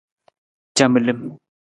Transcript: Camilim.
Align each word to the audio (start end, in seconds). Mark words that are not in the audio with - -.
Camilim. 0.79 1.19